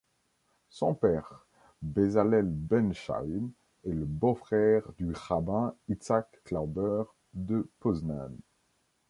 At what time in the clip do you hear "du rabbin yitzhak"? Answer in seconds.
4.97-6.41